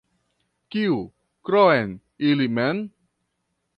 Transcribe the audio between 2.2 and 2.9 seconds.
ili mem?